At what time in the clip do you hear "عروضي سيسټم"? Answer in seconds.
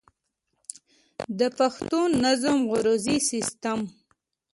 2.71-3.79